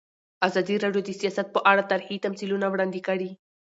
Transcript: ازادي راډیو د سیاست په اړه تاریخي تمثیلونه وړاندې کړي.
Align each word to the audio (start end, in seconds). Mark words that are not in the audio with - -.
ازادي 0.47 0.75
راډیو 0.83 1.01
د 1.05 1.09
سیاست 1.19 1.47
په 1.55 1.59
اړه 1.71 1.89
تاریخي 1.91 2.17
تمثیلونه 2.25 2.65
وړاندې 2.69 2.99
کړي. 3.07 3.29